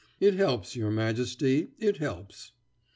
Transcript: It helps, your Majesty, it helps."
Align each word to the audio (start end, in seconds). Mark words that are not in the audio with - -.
It 0.19 0.33
helps, 0.33 0.75
your 0.75 0.89
Majesty, 0.89 1.73
it 1.77 1.97
helps." 1.97 2.53